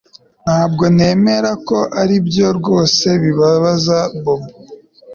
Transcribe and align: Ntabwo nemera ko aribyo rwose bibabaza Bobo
Ntabwo 0.45 0.83
nemera 0.95 1.51
ko 1.67 1.77
aribyo 2.01 2.47
rwose 2.57 3.07
bibabaza 3.21 3.99
Bobo 4.23 4.47